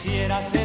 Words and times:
Quisiera 0.00 0.40
ser 0.42 0.57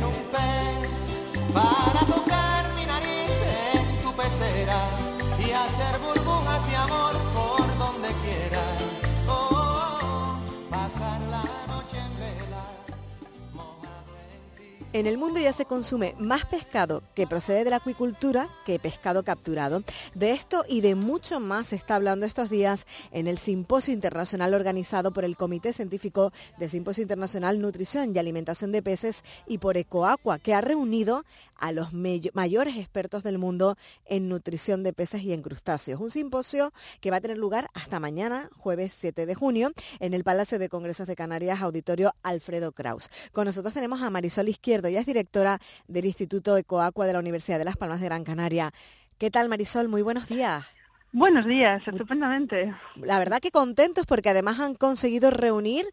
en 14.94 15.08
el 15.08 15.18
mundo 15.18 15.40
ya 15.40 15.52
se 15.52 15.66
consume 15.66 16.14
más 16.20 16.46
pescado 16.46 17.02
que 17.16 17.26
procede 17.26 17.64
de 17.64 17.72
la 17.72 17.78
acuicultura 17.78 18.48
que 18.64 18.78
pescado 18.78 19.24
capturado. 19.24 19.84
De 20.14 20.32
esto 20.32 20.66
y 20.70 20.82
de 20.82 20.94
mucho 20.94 21.40
más 21.40 21.68
se 21.70 21.76
está 21.76 21.96
hablando 21.96 22.28
estos 22.28 22.52
días 22.52 22.86
en 23.12 23.28
el 23.28 23.40
Simposio 23.40 23.92
Internacional 23.92 24.54
organizado 24.54 25.12
por 25.12 25.26
el 25.26 25.36
Comité 25.36 25.74
Científico 25.74 26.32
del 26.60 26.70
Simposio 26.70 27.02
Internacional 27.02 27.60
Nutrición 27.60 28.16
y 28.16 28.20
Alimentación 28.20 28.72
de 28.72 28.84
Peces 28.84 29.24
y 29.48 29.58
por 29.58 29.78
Ecoaqua, 29.78 30.38
que 30.38 30.54
ha 30.54 30.62
reunido 30.62 31.24
a 31.64 31.72
los 31.72 31.94
mayores 31.94 32.76
expertos 32.76 33.24
del 33.24 33.38
mundo 33.38 33.78
en 34.06 34.28
nutrición 34.28 34.84
de 34.84 34.92
peces 34.92 35.24
y 35.24 35.32
en 35.32 35.42
crustáceos. 35.42 36.02
Un 36.02 36.10
simposio 36.12 36.74
que 37.00 37.10
va 37.10 37.18
a 37.18 37.22
tener 37.22 37.38
lugar 37.38 37.70
hasta 37.74 38.02
mañana, 38.02 38.50
jueves 38.58 38.94
7 38.98 39.26
de 39.26 39.34
junio, 39.34 39.72
en 40.02 40.14
el 40.14 40.26
Palacio 40.26 40.60
de 40.60 40.68
Congresos 40.68 41.08
de 41.08 41.16
Canarias, 41.16 41.62
Auditorio 41.62 42.16
Alfredo 42.22 42.74
Kraus. 42.74 43.10
Con 43.32 43.46
nosotros 43.46 43.74
tenemos 43.74 44.02
a 44.02 44.10
Marisol 44.10 44.50
Izquierdo, 44.50 44.83
ella 44.88 45.00
es 45.00 45.06
directora 45.06 45.60
del 45.88 46.06
Instituto 46.06 46.58
Ecoaqua 46.58 47.06
de 47.06 47.14
la 47.14 47.20
Universidad 47.20 47.60
de 47.60 47.66
Las 47.66 47.78
Palmas 47.78 48.00
de 48.00 48.06
Gran 48.08 48.24
Canaria. 48.24 48.72
¿Qué 49.18 49.32
tal, 49.32 49.50
Marisol? 49.50 49.88
Muy 49.88 50.02
buenos 50.02 50.28
días. 50.28 50.66
Buenos 51.12 51.46
días, 51.46 51.88
estupendamente. 51.88 52.74
La 52.96 53.20
verdad 53.20 53.40
que 53.40 53.52
contentos 53.52 54.08
porque 54.08 54.30
además 54.30 54.60
han 54.60 54.74
conseguido 54.74 55.30
reunir 55.30 55.86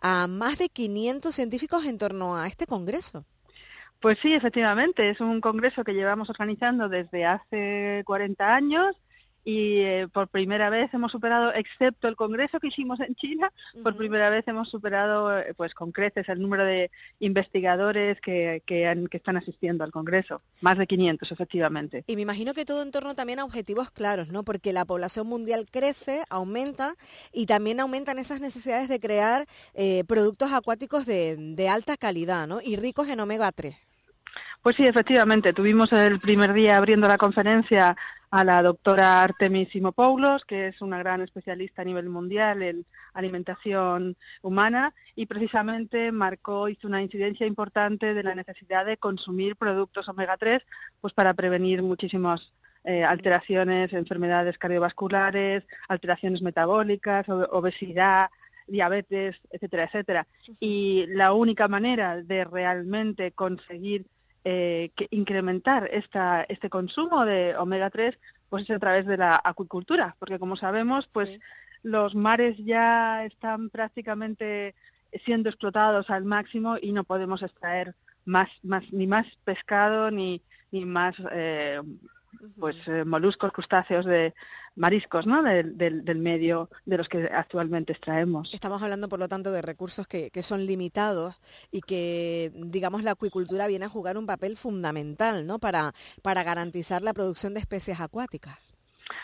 a 0.00 0.28
más 0.28 0.58
de 0.58 0.68
500 0.68 1.34
científicos 1.34 1.84
en 1.84 1.98
torno 1.98 2.36
a 2.36 2.46
este 2.46 2.66
congreso. 2.66 3.24
Pues 4.00 4.18
sí, 4.22 4.32
efectivamente, 4.32 5.10
es 5.10 5.20
un 5.20 5.40
congreso 5.40 5.82
que 5.82 5.94
llevamos 5.94 6.30
organizando 6.30 6.88
desde 6.88 7.26
hace 7.26 8.02
40 8.06 8.54
años 8.54 8.92
y 9.50 9.78
eh, 9.80 10.08
por 10.12 10.28
primera 10.28 10.68
vez 10.68 10.92
hemos 10.92 11.10
superado, 11.10 11.54
excepto 11.54 12.06
el 12.06 12.16
congreso 12.16 12.60
que 12.60 12.66
hicimos 12.68 13.00
en 13.00 13.14
China, 13.14 13.50
por 13.82 13.96
primera 13.96 14.28
vez 14.28 14.46
hemos 14.46 14.68
superado 14.68 15.38
eh, 15.38 15.54
pues 15.56 15.72
con 15.72 15.90
creces 15.90 16.28
el 16.28 16.38
número 16.42 16.64
de 16.66 16.90
investigadores 17.18 18.20
que, 18.20 18.62
que, 18.66 18.86
han- 18.86 19.06
que 19.08 19.16
están 19.16 19.38
asistiendo 19.38 19.84
al 19.84 19.90
congreso. 19.90 20.42
Más 20.60 20.76
de 20.76 20.86
500, 20.86 21.32
efectivamente. 21.32 22.04
Y 22.06 22.16
me 22.16 22.22
imagino 22.22 22.52
que 22.52 22.66
todo 22.66 22.82
en 22.82 22.90
torno 22.90 23.14
también 23.14 23.38
a 23.38 23.44
objetivos 23.46 23.90
claros, 23.90 24.28
¿no? 24.32 24.42
Porque 24.44 24.74
la 24.74 24.84
población 24.84 25.26
mundial 25.26 25.64
crece, 25.70 26.24
aumenta 26.28 26.96
y 27.32 27.46
también 27.46 27.80
aumentan 27.80 28.18
esas 28.18 28.40
necesidades 28.40 28.88
de 28.88 29.00
crear 29.00 29.46
eh, 29.72 30.04
productos 30.06 30.52
acuáticos 30.52 31.06
de, 31.06 31.36
de 31.38 31.68
alta 31.70 31.96
calidad, 31.96 32.46
¿no? 32.46 32.60
Y 32.62 32.76
ricos 32.76 33.08
en 33.08 33.20
omega 33.20 33.50
3. 33.52 33.76
Pues 34.62 34.76
sí, 34.76 34.86
efectivamente, 34.86 35.52
tuvimos 35.52 35.92
el 35.92 36.20
primer 36.20 36.52
día 36.52 36.76
abriendo 36.76 37.08
la 37.08 37.16
conferencia 37.16 37.96
a 38.30 38.44
la 38.44 38.62
doctora 38.62 39.22
Artemis 39.22 39.70
Simopoulos, 39.70 40.44
que 40.44 40.68
es 40.68 40.82
una 40.82 40.98
gran 40.98 41.22
especialista 41.22 41.82
a 41.82 41.84
nivel 41.84 42.08
mundial 42.08 42.62
en 42.62 42.84
alimentación 43.14 44.16
humana 44.42 44.94
y 45.14 45.26
precisamente 45.26 46.12
marcó, 46.12 46.68
hizo 46.68 46.86
una 46.88 47.00
incidencia 47.00 47.46
importante 47.46 48.14
de 48.14 48.22
la 48.22 48.34
necesidad 48.34 48.84
de 48.84 48.98
consumir 48.98 49.56
productos 49.56 50.08
omega 50.08 50.36
3 50.36 50.60
pues 51.00 51.14
para 51.14 51.34
prevenir 51.34 51.82
muchísimas 51.82 52.52
eh, 52.84 53.04
alteraciones, 53.04 53.92
enfermedades 53.92 54.58
cardiovasculares, 54.58 55.64
alteraciones 55.88 56.42
metabólicas, 56.42 57.26
obesidad, 57.28 58.30
diabetes, 58.66 59.36
etcétera, 59.50 59.84
etcétera. 59.84 60.26
Y 60.60 61.06
la 61.08 61.32
única 61.32 61.68
manera 61.68 62.22
de 62.22 62.44
realmente 62.44 63.32
conseguir 63.32 64.06
eh, 64.44 64.90
que 64.96 65.08
incrementar 65.10 65.88
esta, 65.92 66.44
este 66.48 66.70
consumo 66.70 67.24
de 67.24 67.56
omega 67.56 67.90
3 67.90 68.18
pues 68.48 68.62
es 68.64 68.70
a 68.70 68.78
través 68.78 69.06
de 69.06 69.18
la 69.18 69.40
acuicultura, 69.44 70.16
porque 70.18 70.38
como 70.38 70.56
sabemos, 70.56 71.06
pues 71.12 71.28
Sí. 71.28 71.38
los 71.82 72.14
mares 72.14 72.56
ya 72.58 73.24
están 73.26 73.68
prácticamente 73.70 74.74
siendo 75.24 75.48
explotados 75.50 76.08
al 76.10 76.24
máximo 76.24 76.76
y 76.80 76.92
no 76.92 77.04
podemos 77.04 77.42
extraer 77.42 77.94
más, 78.24 78.48
más 78.62 78.84
ni 78.92 79.06
más 79.06 79.26
pescado 79.44 80.10
ni, 80.10 80.42
ni 80.70 80.84
más 80.84 81.14
eh, 81.32 81.80
pues 82.58 82.76
eh, 82.86 83.04
moluscos, 83.04 83.52
crustáceos 83.52 84.04
de 84.06 84.34
mariscos, 84.78 85.26
¿no? 85.26 85.42
Del, 85.42 85.76
del, 85.76 86.04
del 86.04 86.18
medio 86.18 86.70
de 86.86 86.96
los 86.96 87.08
que 87.08 87.28
actualmente 87.32 87.92
extraemos. 87.92 88.54
Estamos 88.54 88.82
hablando, 88.82 89.08
por 89.08 89.18
lo 89.18 89.28
tanto, 89.28 89.52
de 89.52 89.60
recursos 89.60 90.06
que, 90.06 90.30
que 90.30 90.42
son 90.42 90.64
limitados 90.64 91.34
y 91.70 91.82
que, 91.82 92.52
digamos, 92.54 93.02
la 93.02 93.10
acuicultura 93.10 93.66
viene 93.66 93.84
a 93.84 93.90
jugar 93.90 94.16
un 94.16 94.26
papel 94.26 94.56
fundamental, 94.56 95.46
¿no? 95.46 95.58
Para, 95.58 95.94
para 96.22 96.44
garantizar 96.44 97.02
la 97.02 97.12
producción 97.12 97.54
de 97.54 97.60
especies 97.60 98.00
acuáticas. 98.00 98.56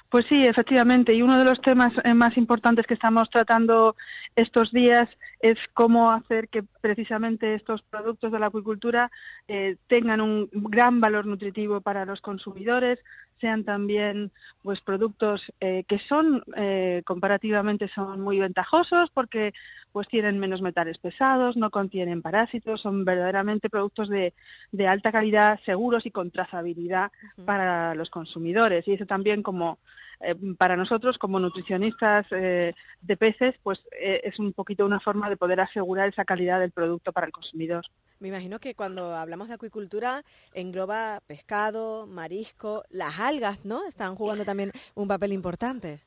Pues 0.08 0.24
sí, 0.28 0.46
efectivamente. 0.46 1.12
Y 1.12 1.20
uno 1.20 1.38
de 1.38 1.44
los 1.44 1.60
temas 1.60 1.92
eh, 2.04 2.14
más 2.14 2.36
importantes 2.38 2.86
que 2.86 2.94
estamos 2.94 3.28
tratando 3.28 3.96
estos 4.34 4.72
días 4.72 5.08
es 5.40 5.58
cómo 5.74 6.10
hacer 6.10 6.48
que 6.48 6.62
precisamente 6.80 7.54
estos 7.54 7.82
productos 7.82 8.32
de 8.32 8.38
la 8.38 8.46
acuicultura 8.46 9.10
eh, 9.46 9.76
tengan 9.86 10.22
un 10.22 10.48
gran 10.52 11.00
valor 11.00 11.26
nutritivo 11.26 11.82
para 11.82 12.06
los 12.06 12.22
consumidores, 12.22 12.98
sean 13.40 13.64
también 13.64 14.32
pues 14.62 14.80
productos 14.80 15.42
eh, 15.60 15.84
que 15.86 15.98
son 15.98 16.42
eh, 16.56 17.02
comparativamente 17.04 17.88
son 17.88 18.20
muy 18.20 18.38
ventajosos 18.38 19.10
porque 19.12 19.52
pues 19.92 20.08
tienen 20.08 20.38
menos 20.38 20.60
metales 20.60 20.98
pesados, 20.98 21.56
no 21.56 21.70
contienen 21.70 22.22
parásitos, 22.22 22.80
son 22.80 23.04
verdaderamente 23.04 23.70
productos 23.70 24.08
de, 24.08 24.34
de 24.72 24.88
alta 24.88 25.12
calidad, 25.12 25.60
seguros 25.64 26.04
y 26.06 26.10
con 26.10 26.32
trazabilidad 26.32 27.12
para 27.44 27.94
los 27.94 28.10
consumidores. 28.10 28.88
Y 28.88 28.94
eso 28.94 29.06
también 29.06 29.42
como 29.42 29.78
eh, 30.20 30.34
para 30.56 30.76
nosotros 30.76 31.18
como 31.18 31.38
nutricionistas 31.38 32.26
eh, 32.30 32.74
de 33.00 33.16
peces, 33.16 33.54
pues 33.62 33.80
eh, 34.00 34.20
es 34.24 34.38
un 34.38 34.52
poquito 34.52 34.86
una 34.86 35.00
forma 35.00 35.28
de 35.28 35.36
poder 35.36 35.60
asegurar 35.60 36.08
esa 36.08 36.24
calidad 36.24 36.60
del 36.60 36.72
producto 36.72 37.12
para 37.12 37.26
el 37.26 37.32
consumidor. 37.32 37.84
Me 38.24 38.28
imagino 38.28 38.58
que 38.58 38.74
cuando 38.74 39.14
hablamos 39.14 39.48
de 39.48 39.54
acuicultura 39.54 40.24
engloba 40.54 41.20
pescado, 41.26 42.06
marisco, 42.06 42.82
las 42.88 43.20
algas, 43.20 43.66
¿no? 43.66 43.86
Están 43.86 44.14
jugando 44.14 44.46
también 44.46 44.72
un 44.94 45.06
papel 45.06 45.34
importante. 45.34 46.00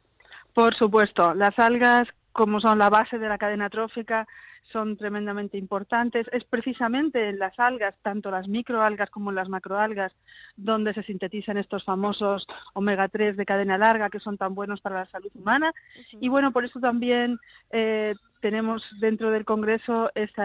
Por 0.51 0.73
supuesto, 0.73 1.35
las 1.35 1.59
algas, 1.59 2.07
como 2.31 2.59
son 2.59 2.79
la 2.79 2.89
base 2.89 3.19
de 3.19 3.29
la 3.29 3.37
cadena 3.37 3.69
trófica, 3.69 4.27
son 4.63 4.97
tremendamente 4.97 5.59
importantes. 5.59 6.25
Es 6.31 6.43
precisamente 6.43 7.29
en 7.29 7.37
las 7.37 7.53
algas, 7.59 7.93
tanto 8.01 8.31
las 8.31 8.47
microalgas 8.47 9.11
como 9.11 9.31
las 9.31 9.47
macroalgas, 9.47 10.11
donde 10.55 10.95
se 10.95 11.03
sintetizan 11.03 11.57
estos 11.57 11.83
famosos 11.83 12.47
omega 12.73 13.09
3 13.09 13.37
de 13.37 13.45
cadena 13.45 13.77
larga 13.77 14.09
que 14.09 14.19
son 14.19 14.39
tan 14.39 14.55
buenos 14.55 14.81
para 14.81 15.01
la 15.01 15.11
salud 15.11 15.29
humana. 15.35 15.71
Y 16.19 16.29
bueno, 16.29 16.51
por 16.51 16.65
eso 16.65 16.79
también 16.79 17.39
eh, 17.69 18.15
tenemos 18.41 18.83
dentro 18.99 19.31
del 19.31 19.45
Congreso 19.45 20.11
ese 20.15 20.41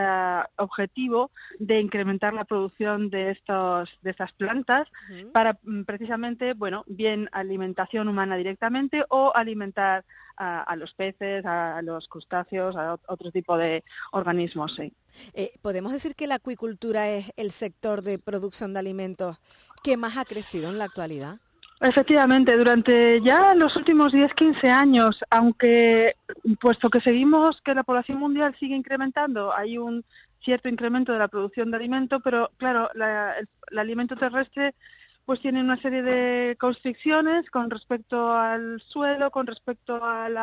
objetivo 0.56 1.30
de 1.58 1.80
incrementar 1.80 2.34
la 2.34 2.44
producción 2.44 3.10
de 3.10 3.30
estos 3.30 3.90
de 4.02 4.10
estas 4.10 4.32
plantas 4.32 4.88
para 5.32 5.58
mm, 5.62 5.82
precisamente, 5.84 6.54
bueno, 6.54 6.84
bien 6.86 7.28
alimentación 7.32 8.08
humana 8.08 8.36
directamente 8.36 9.04
o 9.08 9.32
alimentar 9.34 10.04
a, 10.36 10.62
a 10.62 10.76
los 10.76 10.94
peces, 10.94 11.44
a, 11.44 11.76
a 11.76 11.82
los 11.82 12.08
crustáceos, 12.08 12.74
a 12.76 12.94
ot- 12.94 13.04
otro 13.08 13.30
tipo 13.30 13.56
de 13.58 13.84
organismos, 14.12 14.74
sí. 14.74 14.92
Eh, 15.34 15.52
¿Podemos 15.60 15.92
decir 15.92 16.14
que 16.14 16.26
la 16.26 16.36
acuicultura 16.36 17.08
es 17.10 17.30
el 17.36 17.50
sector 17.50 18.00
de 18.02 18.18
producción 18.18 18.72
de 18.72 18.78
alimentos 18.78 19.36
que 19.82 19.96
más 19.98 20.16
ha 20.16 20.24
crecido 20.24 20.70
en 20.70 20.78
la 20.78 20.84
actualidad? 20.84 21.38
Efectivamente, 21.82 22.56
durante 22.56 23.20
ya 23.22 23.56
los 23.56 23.74
últimos 23.74 24.12
10-15 24.12 24.70
años, 24.70 25.18
aunque 25.30 26.14
puesto 26.60 26.88
que 26.88 27.00
seguimos 27.00 27.60
que 27.60 27.74
la 27.74 27.82
población 27.82 28.18
mundial 28.20 28.54
sigue 28.60 28.76
incrementando, 28.76 29.52
hay 29.52 29.78
un 29.78 30.04
cierto 30.44 30.68
incremento 30.68 31.12
de 31.12 31.18
la 31.18 31.26
producción 31.26 31.72
de 31.72 31.78
alimento, 31.78 32.20
pero 32.20 32.52
claro, 32.56 32.88
la- 32.94 33.34
el, 33.36 33.78
alimento 33.78 34.14
terrestre 34.14 34.76
pues 35.24 35.40
tiene 35.40 35.60
una 35.60 35.76
serie 35.82 36.04
de 36.04 36.56
constricciones 36.60 37.50
con 37.50 37.68
respecto 37.68 38.32
al 38.32 38.80
suelo, 38.86 39.32
con 39.32 39.48
respecto 39.48 40.04
al 40.04 40.36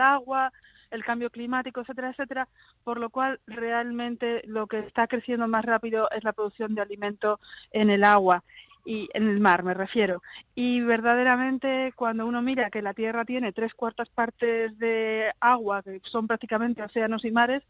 agua, 0.00 0.52
el 0.90 1.02
cambio 1.02 1.30
climático, 1.30 1.80
etcétera, 1.80 2.10
etcétera, 2.10 2.48
por 2.84 3.00
lo 3.00 3.08
cual 3.08 3.40
realmente 3.46 4.42
lo 4.46 4.66
que 4.66 4.80
está 4.80 5.06
creciendo 5.06 5.48
más 5.48 5.64
rápido 5.64 6.10
es 6.10 6.22
la 6.22 6.34
producción 6.34 6.74
de 6.74 6.82
alimento 6.82 7.40
en 7.70 7.88
el 7.88 8.04
agua 8.04 8.44
y 8.84 9.08
en 9.12 9.28
el 9.28 9.40
mar 9.40 9.62
me 9.62 9.74
refiero. 9.74 10.22
Y 10.54 10.80
verdaderamente 10.80 11.92
cuando 11.94 12.26
uno 12.26 12.42
mira 12.42 12.70
que 12.70 12.82
la 12.82 12.94
Tierra 12.94 13.24
tiene 13.24 13.52
tres 13.52 13.74
cuartas 13.74 14.08
partes 14.08 14.78
de 14.78 15.32
agua, 15.40 15.82
que 15.82 16.00
son 16.04 16.26
prácticamente 16.26 16.82
océanos 16.82 17.24
y 17.24 17.30
mares, 17.30 17.62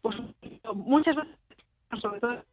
pues 0.00 0.16
muchas 0.74 1.16
veces, 1.16 1.36
sobre 2.00 2.20
todo 2.20 2.44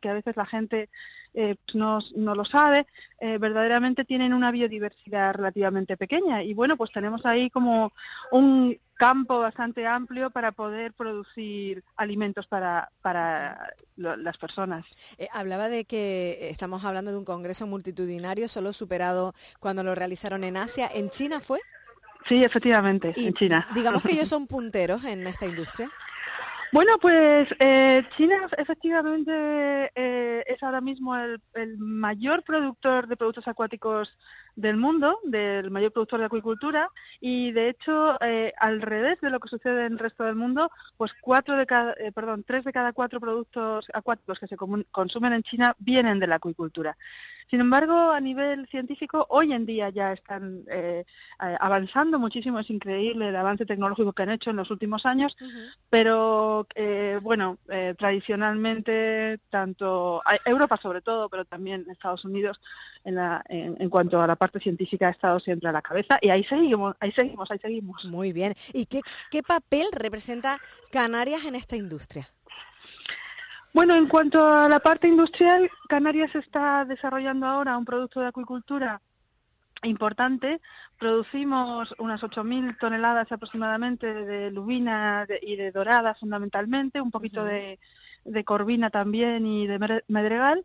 que 0.00 0.08
a 0.08 0.14
veces 0.14 0.36
la 0.36 0.46
gente 0.46 0.88
eh, 1.34 1.54
pues 1.64 1.74
no, 1.74 1.98
no, 2.14 2.34
lo 2.34 2.46
sabe, 2.46 2.86
eh, 3.20 3.36
verdaderamente 3.36 4.06
tienen 4.06 4.32
una 4.32 4.50
biodiversidad 4.50 5.34
relativamente 5.34 5.98
pequeña. 5.98 6.42
Y 6.42 6.54
bueno, 6.54 6.78
pues 6.78 6.90
tenemos 6.92 7.26
ahí 7.26 7.50
como 7.50 7.92
un 8.32 8.78
campo 8.94 9.40
bastante 9.40 9.86
amplio 9.86 10.30
para 10.30 10.52
poder 10.52 10.94
producir 10.94 11.84
alimentos 11.96 12.46
para, 12.46 12.90
para 13.02 13.70
las 13.96 14.38
personas. 14.38 14.86
Eh, 15.18 15.28
hablaba 15.30 15.68
de 15.68 15.84
que 15.84 16.48
estamos 16.50 16.84
hablando 16.84 17.12
de 17.12 17.18
un 17.18 17.26
congreso 17.26 17.66
multitudinario, 17.66 18.48
solo 18.48 18.72
superado 18.72 19.34
cuando 19.60 19.84
lo 19.84 19.94
realizaron 19.94 20.42
en 20.42 20.56
Asia. 20.56 20.90
¿En 20.92 21.10
China 21.10 21.40
fue? 21.40 21.60
Sí, 22.26 22.42
efectivamente, 22.42 23.12
en 23.14 23.34
China. 23.34 23.68
Digamos 23.74 24.02
que 24.02 24.12
ellos 24.12 24.28
son 24.28 24.46
punteros 24.46 25.04
en 25.04 25.26
esta 25.26 25.46
industria. 25.46 25.90
Bueno, 26.72 26.92
pues 27.00 27.48
eh, 27.60 28.02
China 28.16 28.48
efectivamente 28.58 29.92
eh, 29.94 30.44
es 30.46 30.62
ahora 30.62 30.80
mismo 30.80 31.16
el, 31.16 31.40
mayor 31.78 32.42
productor 32.42 33.06
de 33.06 33.16
productos 33.16 33.46
acuáticos 33.48 34.16
del 34.56 34.76
mundo, 34.76 35.20
del 35.24 35.70
mayor 35.70 35.92
productor 35.92 36.20
de 36.20 36.26
acuicultura, 36.26 36.90
y 37.20 37.52
de 37.52 37.68
hecho, 37.68 38.18
eh, 38.22 38.52
al 38.58 38.82
revés 38.82 39.20
de 39.20 39.30
lo 39.30 39.38
que 39.38 39.48
sucede 39.48 39.86
en 39.86 39.92
el 39.92 39.98
resto 39.98 40.24
del 40.24 40.34
mundo, 40.34 40.70
pues 40.96 41.12
cuatro 41.20 41.56
de 41.56 41.66
cada, 41.66 41.94
perdón, 42.14 42.44
tres 42.44 42.64
de 42.64 42.72
cada 42.72 42.92
cuatro 42.92 43.20
productos 43.20 43.86
acuáticos 43.92 44.40
que 44.40 44.48
se 44.48 44.56
consumen 44.90 45.32
en 45.34 45.42
China 45.42 45.76
vienen 45.78 46.18
de 46.18 46.26
la 46.26 46.36
acuicultura. 46.36 46.96
Sin 47.48 47.60
embargo, 47.60 48.10
a 48.10 48.20
nivel 48.20 48.66
científico, 48.66 49.24
hoy 49.30 49.52
en 49.52 49.66
día 49.66 49.88
ya 49.90 50.12
están 50.12 50.64
eh, 50.68 51.04
avanzando 51.38 52.18
muchísimo, 52.18 52.58
es 52.58 52.68
increíble 52.70 53.28
el 53.28 53.36
avance 53.36 53.64
tecnológico 53.64 54.12
que 54.12 54.24
han 54.24 54.30
hecho 54.30 54.50
en 54.50 54.56
los 54.56 54.72
últimos 54.72 55.06
años, 55.06 55.36
pero 55.88 56.66
eh, 56.74 57.20
bueno, 57.22 57.58
eh, 57.68 57.94
tradicionalmente, 57.96 59.38
tanto 59.48 60.22
Europa 60.44 60.76
sobre 60.82 61.02
todo, 61.02 61.28
pero 61.28 61.44
también 61.44 61.86
Estados 61.88 62.24
Unidos, 62.24 62.60
en, 63.04 63.14
la, 63.14 63.44
en, 63.48 63.88
cuanto 63.90 64.20
a 64.20 64.26
la 64.26 64.34
parte 64.34 64.45
científica, 64.60 65.08
ha 65.08 65.10
estado 65.10 65.40
siempre 65.40 65.68
a 65.68 65.72
la 65.72 65.82
cabeza 65.82 66.18
y 66.20 66.30
ahí 66.30 66.44
seguimos, 66.44 66.94
ahí 67.00 67.12
seguimos, 67.12 67.50
ahí 67.50 67.58
seguimos. 67.58 68.04
Muy 68.06 68.32
bien. 68.32 68.54
¿Y 68.72 68.86
qué, 68.86 69.00
qué 69.30 69.42
papel 69.42 69.86
representa 69.92 70.58
Canarias 70.90 71.44
en 71.44 71.54
esta 71.54 71.76
industria? 71.76 72.28
Bueno, 73.72 73.94
en 73.94 74.08
cuanto 74.08 74.42
a 74.42 74.68
la 74.70 74.80
parte 74.80 75.06
industrial, 75.06 75.70
Canarias 75.88 76.34
está 76.34 76.86
desarrollando 76.86 77.46
ahora 77.46 77.76
un 77.76 77.84
producto 77.84 78.20
de 78.20 78.28
acuicultura 78.28 79.02
importante. 79.82 80.60
Producimos 80.98 81.94
unas 81.98 82.22
8.000 82.22 82.78
toneladas 82.78 83.30
aproximadamente 83.30 84.14
de 84.14 84.50
lubina 84.50 85.26
y 85.42 85.56
de 85.56 85.72
dorada 85.72 86.14
fundamentalmente, 86.14 87.00
un 87.00 87.10
poquito 87.10 87.44
de, 87.44 87.78
corvina 88.44 88.90
también 88.90 89.46
y 89.46 89.66
de 89.66 90.02
medregal. 90.08 90.64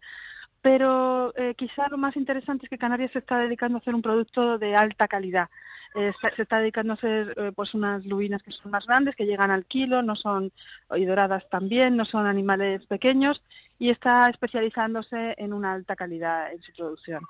Pero 0.61 1.33
eh, 1.35 1.55
quizá 1.55 1.87
lo 1.89 1.97
más 1.97 2.15
interesante 2.15 2.65
es 2.65 2.69
que 2.69 2.77
Canarias 2.77 3.11
se 3.11 3.19
está 3.19 3.39
dedicando 3.39 3.77
a 3.77 3.81
hacer 3.81 3.95
un 3.95 4.01
producto 4.01 4.57
de 4.57 4.75
alta 4.75 5.07
calidad. 5.07 5.49
Eh, 5.95 6.13
se 6.35 6.41
está 6.43 6.59
dedicando 6.59 6.93
a 6.93 6.95
hacer 6.95 7.33
eh, 7.37 7.51
pues 7.53 7.73
unas 7.73 8.05
lubinas 8.05 8.41
que 8.43 8.51
son 8.51 8.71
más 8.71 8.85
grandes, 8.85 9.15
que 9.15 9.25
llegan 9.25 9.51
al 9.51 9.65
kilo, 9.65 10.01
no 10.03 10.15
son, 10.15 10.53
y 10.95 11.05
doradas 11.05 11.49
también, 11.49 11.97
no 11.97 12.05
son 12.05 12.27
animales 12.27 12.85
pequeños, 12.85 13.43
y 13.81 13.89
está 13.89 14.30
especializándose 14.30 15.33
en 15.39 15.54
una 15.54 15.74
alta 15.74 15.95
calidad 15.95 16.54
en 16.54 16.62
su 16.62 16.72
producción. 16.72 17.24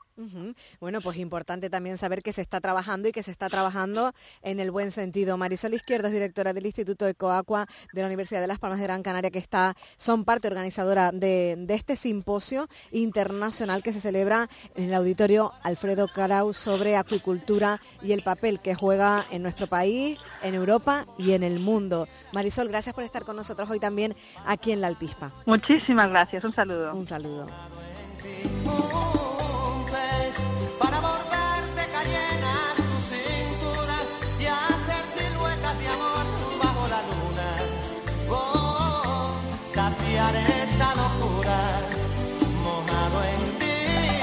Bueno, 0.80 1.02
pues 1.02 1.18
importante 1.18 1.70
también 1.70 1.98
saber 1.98 2.22
que 2.22 2.34
se 2.34 2.42
está 2.42 2.60
trabajando 2.60 3.08
y 3.08 3.12
que 3.12 3.24
se 3.24 3.32
está 3.32 3.48
trabajando 3.48 4.14
en 4.44 4.60
el 4.60 4.70
buen 4.70 4.92
sentido. 4.92 5.38
Marisol 5.38 5.74
Izquierdo 5.74 6.08
es 6.08 6.14
directora 6.14 6.54
del 6.54 6.66
Instituto 6.66 7.08
Ecoaqua 7.08 7.66
de 7.94 8.02
la 8.02 8.08
Universidad 8.08 8.42
de 8.42 8.48
Las 8.48 8.60
Palmas 8.60 8.80
de 8.80 8.86
Gran 8.86 9.02
Canaria, 9.02 9.32
que 9.32 9.40
está, 9.40 9.76
son 9.96 10.26
parte 10.26 10.50
organizadora 10.50 11.12
de, 11.12 11.56
de 11.58 11.74
este 11.74 11.96
simposio 11.96 12.68
internacional 12.92 13.82
que 13.82 13.94
se 13.94 14.02
celebra 14.02 14.50
en 14.76 14.84
el 14.84 14.94
auditorio 14.94 15.54
Alfredo 15.64 16.08
Carau 16.08 16.54
sobre 16.54 16.98
acuicultura 16.98 17.80
y 18.04 18.12
el 18.12 18.24
papel 18.24 18.60
que 18.60 18.76
juega 18.76 19.26
en 19.32 19.42
nuestro 19.42 19.68
país, 19.68 20.20
en 20.44 20.54
Europa 20.54 21.06
y 21.18 21.32
en 21.32 21.44
el 21.44 21.60
mundo. 21.60 22.08
Marisol, 22.34 22.68
gracias 22.68 22.94
por 22.94 23.06
estar 23.06 23.24
con 23.24 23.38
nosotros 23.38 23.70
hoy 23.70 23.80
también 23.80 24.16
aquí 24.46 24.72
en 24.72 24.82
La 24.82 24.88
Alpispa. 24.88 25.32
Muchísimas 25.46 26.10
gracias, 26.42 26.46
un 26.46 26.54
saludo. 26.54 26.96
Un 26.96 27.08
saludo. 27.08 27.48